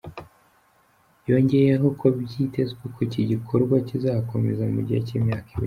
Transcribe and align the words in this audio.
Yongeyho 1.29 1.87
ko 1.99 2.05
byitezwe 2.19 2.81
ko 2.93 2.99
iki 3.07 3.21
gikorwa 3.31 3.75
kizakomeza 3.87 4.63
mu 4.73 4.79
gihe 4.87 4.99
cy'imyaka 5.07 5.49
ibiri. 5.51 5.59